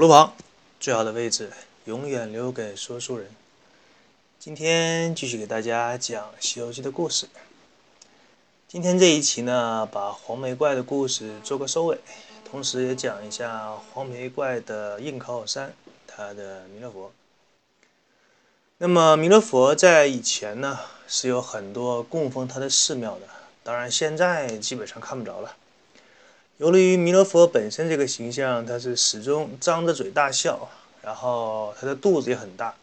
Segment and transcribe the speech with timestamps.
[0.00, 0.32] 火炉旁
[0.80, 1.52] 最好的位置，
[1.84, 3.28] 永远留给说书人。
[4.38, 7.28] 今天继续给大家讲《西游记》的故事。
[8.66, 11.98] 今天这一期呢，把黄眉怪的故事做个收尾，
[12.50, 15.74] 同时也讲一下黄眉怪的硬靠山——
[16.08, 17.12] 他的弥勒佛。
[18.78, 23.26] 那么弥勒佛在以前呢，是有很多供奉他的寺庙的，
[23.62, 25.54] 当然现在基本上看不着了。
[26.60, 30.68] 由于弥勒佛本身这个形象，他是始终张着嘴大笑，
[31.00, 32.74] 然后他的肚子也很大，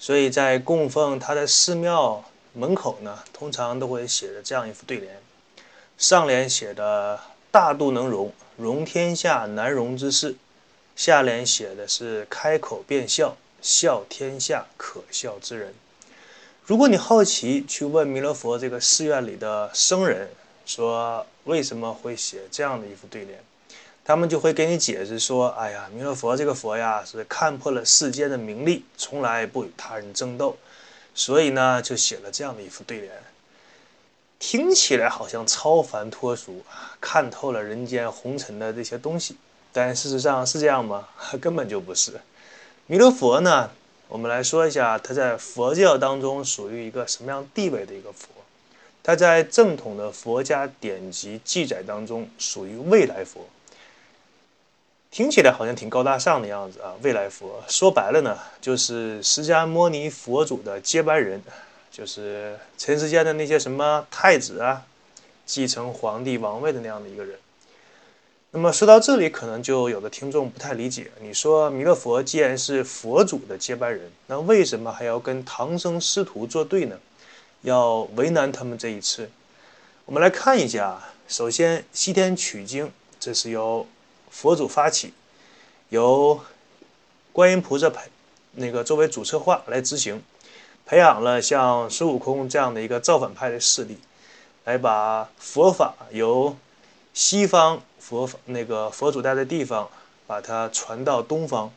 [0.00, 5.22] 所以在供奉他的寺庙门口呢，通常都会写着这样一副对联：
[5.96, 7.20] 上联写的
[7.52, 10.34] “大肚能容，容天下难容之事”，
[10.96, 15.72] 下联写的是“开口便笑，笑天下可笑之人”。
[16.66, 20.30] 如果你好奇去问弥勒佛这个寺院里的僧人，
[20.64, 23.38] 说为什么会写这样的一副对联？
[24.06, 30.58] 他们就会给你解释说：“哎呀，弥勒佛这个佛呀，是看破了世间的名利，从来不与他人争斗，
[31.14, 33.10] 所以呢，就写了这样的一副对联。
[34.38, 39.38] 听起来好像超凡脱俗啊，看透了人间红尘的这些东西。
[39.72, 41.08] 但事实上是这样吗？
[41.40, 42.20] 根本就不是。
[42.86, 43.70] 弥勒佛呢，
[44.08, 48.28] 我们来说一下他在佛教当中属于一个什么样地位的一个佛。”
[49.04, 53.46] 他在正统的佛家典籍记载当中属于未来佛，
[55.10, 56.94] 听起来好像挺高大上的样子啊。
[57.02, 61.42] 未来佛说白了呢，就是释迦牟尼佛祖的接班人，
[61.92, 64.86] 就是尘世间的那些什么太子啊，
[65.44, 67.38] 继承皇帝王位的那样的一个人。
[68.52, 76.96] 那么说到这里，可能就有的听众不太理解，你说弥勒佛既然是佛祖的接班人，那为什么还要跟唐僧师徒作对呢？
[77.64, 79.30] 要为难他们这一次，
[80.04, 81.02] 我们来看一下。
[81.26, 83.86] 首先，西天取经，这是由
[84.30, 85.14] 佛祖发起，
[85.88, 86.38] 由
[87.32, 88.02] 观音菩萨培
[88.52, 90.22] 那个作为主策划来执行，
[90.84, 93.98] 培养了像孙悟空这样的一个造反派的势力，
[94.64, 96.54] 来把佛法由
[97.14, 99.88] 西方佛那个佛祖待的地方，
[100.26, 101.72] 把它传到东方，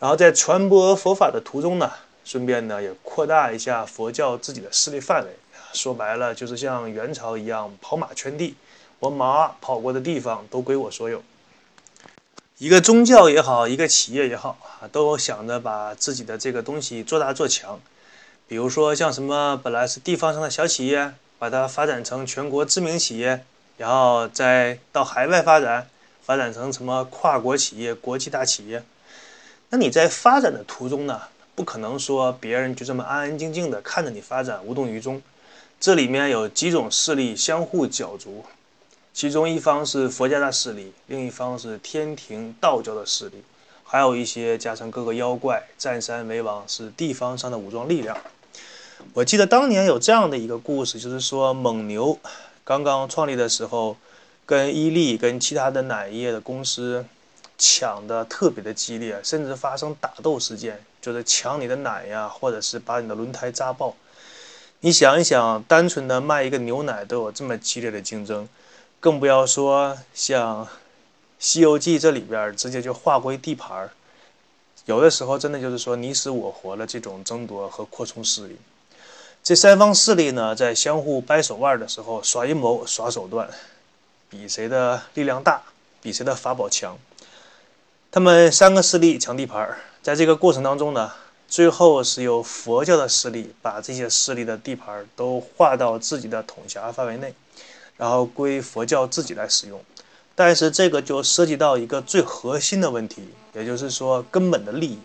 [0.00, 1.92] 然后在传播佛法的途中呢。
[2.24, 5.30] 顺便呢，也扩大一下佛教自己的势力范围。
[5.72, 8.54] 说白了，就是像元朝一样跑马圈地，
[8.98, 11.22] 我马跑过的地方都归我所有。
[12.58, 17.80] 一个宗教也好，一个企业也好啊，都想着把自己的这个东西做大做强。
[18.46, 23.44] 比如说像什么本来是地方上的小企业，把它发展成全国知名企业，
[23.78, 25.88] 然后再到海外发展，
[26.22, 28.84] 发展成什么跨国企业、国际大企业。
[29.70, 31.22] 那你在发展的途中呢？
[31.62, 35.22] 不可能说别人就这么安安静静的看着你发展无动于衷，
[35.78, 38.44] 这里面有几种势力相互角逐，
[39.14, 43.44] 其中一方是佛家的势力，另一方是天庭道教的势力，
[43.84, 48.18] 还有一些加上各个妖怪占山为王，是地方上的武装力量。
[49.14, 52.18] 我记得当年有这样的一个故事，就是说蒙牛
[52.64, 53.96] 刚刚创立的时候，
[54.44, 57.06] 跟伊利跟其他的奶业的公司。
[57.64, 63.94] 抢的特别的激烈，甚至发生打斗事件，就是抢你的奶呀，或者是把你的轮胎扎爆。
[64.80, 68.48] 你想一想，单纯的卖一个牛奶都有这么激烈的竞争，
[68.98, 70.66] 更不要说像
[71.38, 73.90] 《西游记》这里边直接就划归地盘儿，
[74.86, 78.56] 有的时候真的就是说你死我活的这种争夺和扩充势力。
[79.44, 83.48] 这三方势力呢，在相互掰手腕的时候耍阴谋、耍手段，
[84.28, 85.62] 比谁的力量大，
[86.00, 86.98] 比谁的法宝强。
[88.14, 91.10] 他们三个势力抢地盘儿，在这个过程当中呢，
[91.48, 97.32] 最后是由佛教的势力把这些势力的地盘儿都划到自己的统辖范围内，
[97.96, 99.82] 然后归佛教自己来使用。
[100.34, 104.98] 但是这个就涉及到一个最核心的问题，也就是说根本的利益。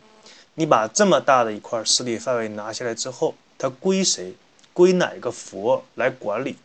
[0.56, 4.36] 你把这么大的一块势力范围拿下来之后，它归谁？
[4.74, 6.58] 归哪个佛来管理？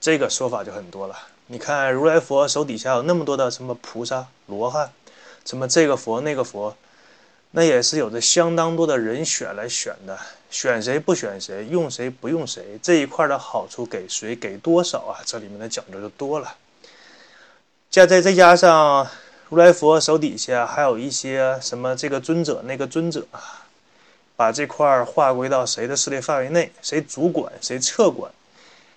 [0.00, 1.16] 这个说法就很多了。
[1.48, 4.88] 你看如来佛手底下有那么多的什么菩萨、罗汉。
[5.44, 6.76] 什么这个佛那个佛，
[7.50, 10.18] 那也是有着相当多的人选来选的，
[10.50, 15.20] 选谁不选谁，用谁不用谁，这一块的好处给谁，给多少啊？
[15.24, 16.54] 这里面的讲究就多了。
[17.90, 19.06] 加再再加上
[19.50, 23.66] 如来佛手底下还有一些什么这个尊者那个尊者啊，
[24.34, 28.32] 把这块划归到谁的势力范围内，谁主管谁撤管，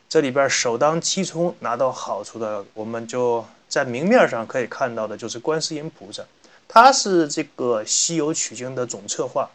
[0.07, 6.23] 这里边首当其冲拿到好处的，我们就在明面上可以看到的就是观世音菩萨。
[6.67, 9.49] 他是这个西游取经的总策划，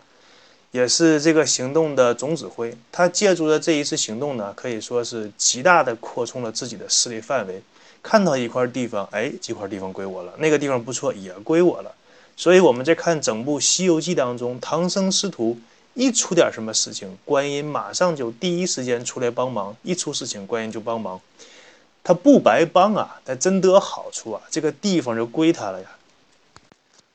[0.71, 2.77] 也是这个行动的总指挥。
[2.91, 7.63] 他借助了这一次行动呢，可以说是极大的扩充了自己的势力范围。
[8.03, 11.95] 看到一块地方，哎，这块地方归我了；那个地方不错，也归我了。
[12.35, 15.59] 所以我们在看整部《西游记》当中，唐僧师徒
[15.93, 21.21] 一出点什么事情，观音马上就第一时间出来帮忙；一出事情，观音就帮忙。
[22.03, 25.87] 他不白帮啊，他真得好处啊，这个地方就归他了呀。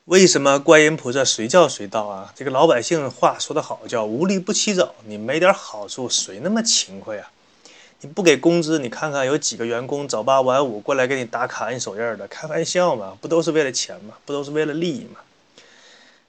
[0.06, 2.32] 为什么观音菩萨随叫随到啊？
[2.36, 4.94] 这个老百姓话说得好，叫“无利不起早”。
[5.04, 7.28] 你没点好处，谁那么勤快啊？
[8.02, 12.28] 你不给工资，你看看有几个员工早八晚五过来给你打卡、印手印的？
[12.28, 14.14] 开玩笑嘛，不都是为了钱吗？
[14.24, 15.18] 不都是为了利益吗？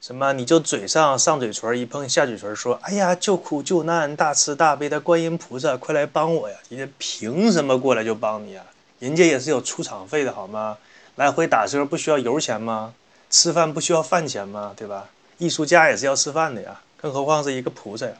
[0.01, 0.33] 什么？
[0.33, 8.65] 你就嘴上上嘴唇一碰下嘴唇，说：“哎呀，救苦救难、大慈大悲的观音菩萨，快来帮我呀！”人家凭什么过来就帮你啊？
[8.97, 10.79] 人家也是有出场费的好吗？
[11.15, 12.95] 来回打车不需要油钱吗？
[13.38, 14.74] 吃饭不需要饭钱吗？
[14.75, 15.07] 对吧？
[15.38, 18.13] 艺术家也是要吃饭的呀，更何况是一个菩萨呀。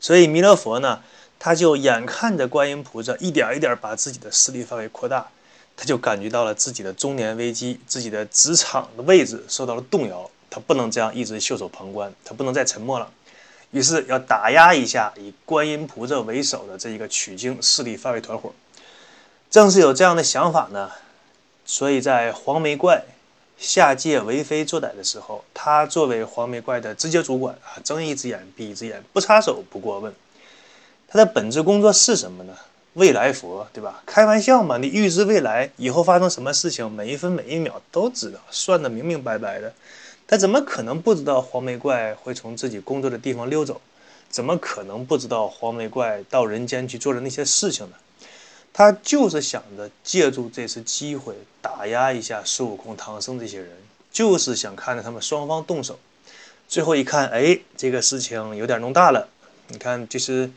[0.00, 1.00] 所以弥勒佛呢，
[1.38, 5.28] 他就眼看着观音菩萨一点一点把自己的势力范围扩大，
[5.76, 10.28] 他就感觉到了自己的中年危机，自己的职场的位置受到了动摇。
[10.50, 13.08] 他不能这样一直袖手旁观，他不能再沉默了，
[13.70, 18.52] 于是要打压一下以观音菩萨为首的这一个取经势力范围团伙。
[19.48, 20.90] 正是有这样的想法呢，
[21.64, 23.04] 所以在黄眉怪。
[23.56, 30.12] 下界为非作歹的时候，他作为黄眉怪的直接主管啊，睁一只眼闭一只眼，不插手不过问。
[31.08, 32.54] 他的本职工作是什么呢？
[32.94, 34.02] 未来佛，对吧？
[34.06, 39.72] 开玩笑嘛，你预知未来以后发生什么事情，每一分每一秒都知道，算得明明白白的。
[40.26, 43.80] 他怎么可能不知道黄眉怪会从自己工作的地方溜走？
[44.30, 47.96] 怎么可能不知道黄眉怪到人间去做的那些事情呢？
[48.76, 51.32] 他就是想着借助这次机会
[51.62, 53.70] 打压一下孙悟空、唐僧这些人，
[54.10, 55.96] 就是想看着他们双方动手。
[56.66, 59.28] 最后一看，哎，这个事情有点弄大了。
[59.68, 60.50] 你看，就是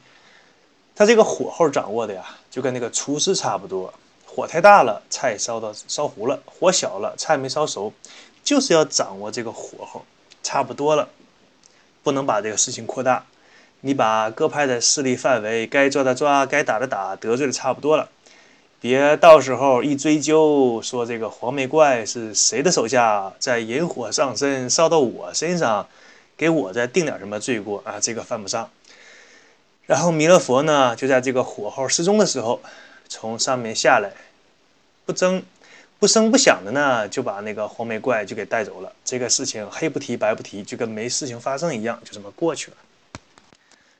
[0.95, 3.93] 他这个火候掌握的呀，就跟那个厨师差不多。
[4.25, 7.93] 火太大了，菜烧到烧糊了；火小了，菜没烧熟。
[8.43, 10.03] 就是要掌握这个火候，
[10.41, 11.07] 差不多了，
[12.01, 13.25] 不能把这个事情扩大。
[13.81, 18.09] 你把各派的势力范围该抓的抓，该打的打，得罪的差不多了，
[18.81, 25.87] 别到时候一追究说这个黄眉怪是谁的手下，在引火上身烧到我身上，
[26.35, 27.99] 给我再定点什么罪过啊？
[27.99, 28.69] 这个犯不上。
[29.85, 32.59] 然后弥勒佛呢，就在这个火候失踪的时候，
[33.07, 34.11] 从上面下来，
[35.05, 35.41] 不争
[35.99, 38.91] 不声不响的呢，就把那个黄眉怪就给带走了。
[39.05, 42.77] 这个事情黑不提白不提，就跟没事情发生一样，就这么过去了。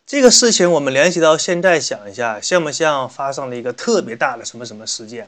[0.07, 5.27] 这个事情我们联系到现在想一下，像不像发生了一个特别大的什么什么事件？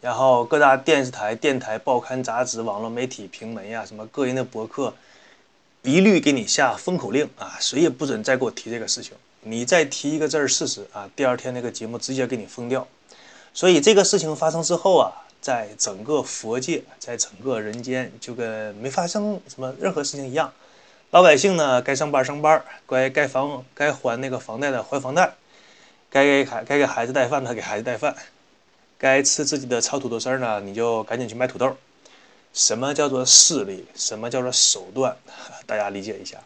[0.00, 4.92] 然后各大电视台、电台、报刊、杂志、网络媒体、平门呀，什么个人的博客，
[5.82, 9.12] 一律给你下封口令啊，谁也不准再给我提这个事情。
[9.42, 12.84] 你再提一个字儿试试啊，第二天那个节目直接给你封掉。
[13.54, 20.52] 所以这个事情发生之后啊，在整个佛界，在整个人间，就跟没发生什么任何事情一样。
[21.10, 25.32] 老百姓呢，该上班上班，该该房该还那个房贷的还房贷，
[26.10, 28.14] 该给孩该给孩子带饭的给孩子带饭，
[28.98, 31.74] 该吃自己的炒土豆丝儿呢，你就赶紧去买土豆。
[32.52, 33.86] 什么叫做势力？
[33.94, 35.16] 什么叫做手段？
[35.64, 36.36] 大家理解一下。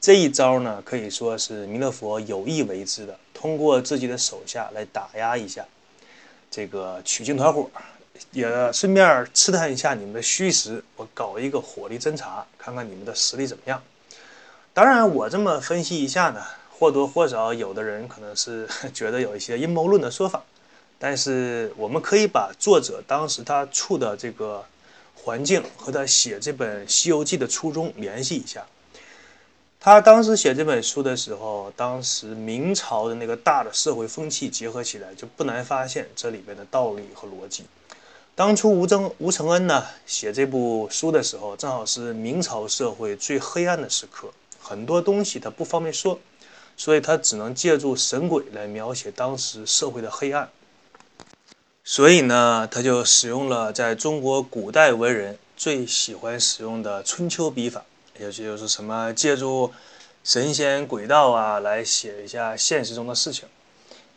[0.00, 5.64] 这一招呢，可以说是弥勒佛有意为之的，通过自己的手下来打压一下
[6.50, 7.70] 这个取经团伙。
[8.32, 13.80] 也顺便试探一下你们的虚实，我搞一个火力侦查，看看你们的实力怎么样。
[14.74, 20.42] 当然，我这么分析一下呢，或多或少有的人可能是 觉得有一些阴谋论的说法，
[20.98, 24.64] 但是我们可以把作者当时他处的这个
[25.14, 28.64] 环境和他写这本《西游记》的初衷联系一下。
[29.78, 37.64] 他当时写这本书的时候，当时明朝的那个大的社会风气结合起来，就不难发现这里边的道理和逻辑。
[38.34, 44.30] 当初吴征吴承恩呢写这部书的时候，正好是明朝社会最黑暗的时刻，
[44.62, 46.20] 很多东西他不方便说，
[46.76, 50.48] 所以他只能借助神鬼来描写当时社会的黑暗。
[51.84, 57.84] 所以呢，他就使用了在中国古代文人最喜欢使用的春秋笔法，
[58.20, 59.72] 也就是什么借助
[60.22, 63.48] 神仙鬼道啊来写一下现实中的事情。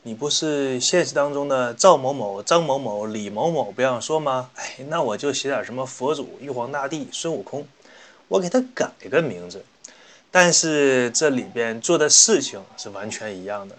[0.04, 4.52] 你不是现实当中的赵某某、张某某、李某某不让说吗？
[4.54, 7.68] 哎，那我就写点什么佛祖、玉皇大帝、孙悟空，
[8.28, 9.66] 我给他改个名字。
[10.38, 13.78] 但是这里边做的事情是完全一样的。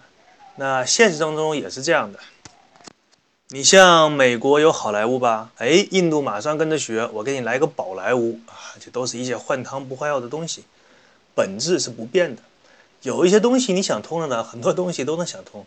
[0.55, 2.17] 那现实当中也是这样的。
[3.49, 5.51] 你像美国有好莱坞吧？
[5.57, 8.73] 哎，印度马上跟着学，我给你来个宝莱坞啊！
[8.79, 10.63] 这都是一些换汤不换药的东西，
[11.35, 12.41] 本质是不变的。
[13.03, 15.63] 有一些东西你想通了呢，很多东西都能想通。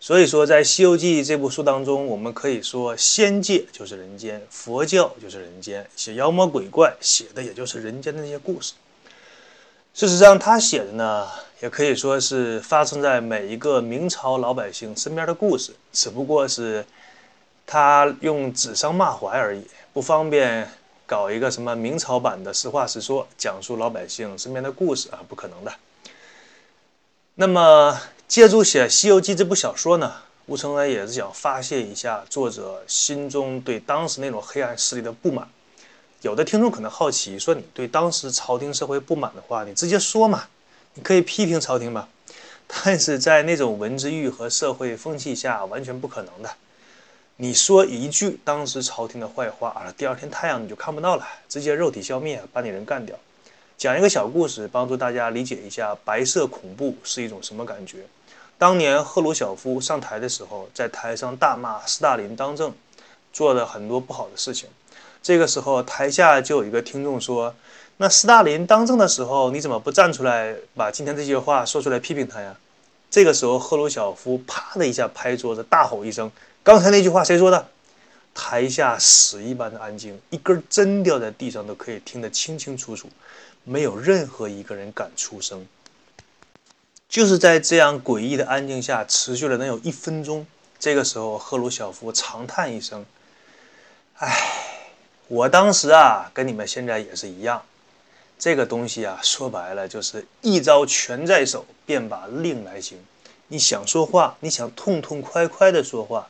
[0.00, 8.74] 所以说，在《西游记》这部书当中，我们可以说，仙界就是人间，佛教就是人间，写妖魔鬼怪写的也就是人间的那些故事。
[10.00, 11.28] 事实上，他写的呢，
[11.60, 16.82] 也可以说是发生在每一个明朝老百姓身边的故事，只不过是
[17.66, 20.66] 他用指桑骂槐而已，不方便
[21.04, 25.72] 搞一个什么明朝版的实话实说，讲述老百姓身边的故事啊，不可能的。
[27.34, 28.00] 那么。
[28.26, 30.14] 借助写《西游记》这部小说呢，
[30.46, 35.48] 吴承恩也是想发泄一下作者心中对当时那种黑暗势力的不满。
[36.22, 40.44] 有的听众可能好奇，说你对当时朝廷社会不满的话，你直接说嘛，
[40.94, 42.08] 你可以批评朝廷嘛。
[42.66, 46.50] 但是在那种文字狱和社会风气下，完全不可能的。
[47.36, 53.16] 你说一句当时朝廷的坏话啊，第二天太阳你就看不到了，直接肉体消灭，把你人干掉。
[53.78, 58.04] 讲一个小故事，帮助大家理解一下白色恐怖是一种什么感觉。
[58.58, 62.74] 当年赫鲁晓夫上台的时候，在台上大骂斯大林当政，
[63.32, 64.68] 做了很多不好的事情。
[65.22, 67.54] 这个时候，台下就有一个听众说
[67.98, 72.56] ：“那斯大林当政的时候，你怎么不站出来把今天这些话说出来批评他呀？”
[73.10, 76.30] 这个时候，赫鲁晓夫啪的一下拍桌子，大吼一声
[76.62, 77.68] ：“刚才那句话谁说的？”
[78.32, 83.10] 台下死一般的安静，一根针掉在地上都可以听得清清楚楚，
[83.64, 85.66] 没有任何一个人敢出声。
[87.08, 90.46] 就是在这样诡异的安静下，持续了能有一分钟。
[90.78, 93.04] 这个时候，赫鲁晓夫长叹一声
[94.18, 94.69] ：“唉，
[95.30, 97.62] 我当时啊，跟你们现在也是一样。
[98.36, 102.98] 这个东西啊，说白了就是一招权在手，便把令来行。
[103.46, 106.28] 你想说话，你想痛痛快快的说话，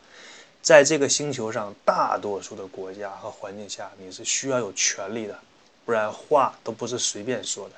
[0.61, 5.39] 在这个星球上，大多数的国家和环境下，你是需要有权利的，
[5.87, 7.75] 不然话都不是随便说的。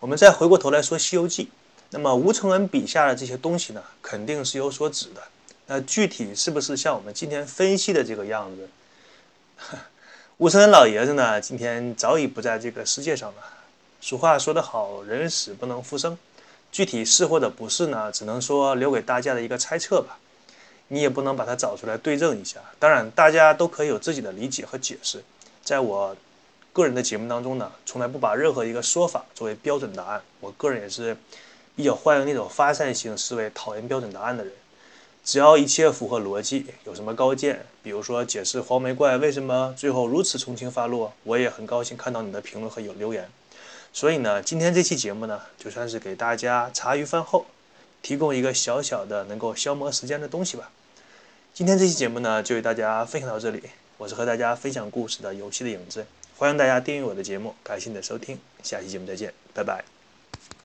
[0.00, 1.44] 我们再回过头来说《西游记》。”
[1.92, 5.22] 那么吴承恩笔下的这些东西呢，肯定是有所指的。
[5.66, 9.76] 那具体是不是像我们今天分析的这个样子？
[10.38, 13.36] 吴承恩老爷子呢，今天早已不在这个世界上了。
[14.02, 16.18] 俗话说得好，人死不能复生。
[16.70, 20.18] 具体是或者不是呢，只能说留给大家的一个猜测吧。
[20.88, 22.60] 你也不能把它找出来对证一下。
[22.78, 25.24] 当然，大家都可以有自己的理解和解释。
[25.64, 26.14] 在我
[26.74, 30.20] 个人的节目当中呢，从来不把任何一个说法作为标准答案。
[30.40, 31.16] 我个人也是。
[31.74, 34.50] 比较欢迎那种发散性思维、讨厌标准答案的人。
[35.26, 43.28] 只要一切符合逻辑，有什么高见，比如说解释黄眉怪为什么最后如此从轻发落，我也很高兴看到你的评论和有留言。
[43.92, 47.44] 所以呢，今天这期节目呢，就算是给大家茶余饭后
[48.02, 50.70] 提供一个小小的能够消磨时间的东西吧。
[51.52, 53.60] 今天这期节目呢，就与大家分享到这里。
[53.98, 56.06] 我是和大家分享故事的游戏的影子，
[56.36, 59.95] 欢迎大家订阅我的节目，感谢你的收听，下期节目再见，拜拜。